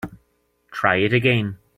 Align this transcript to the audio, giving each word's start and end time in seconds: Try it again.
Try 0.71 0.95
it 1.05 1.13
again. 1.13 1.59